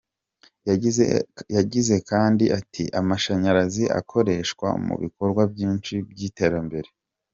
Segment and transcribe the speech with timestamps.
[1.57, 6.89] Yagize kandi ati :"Amashanyarazi akoreshwa mu bikorwa byinshi by’iterambere.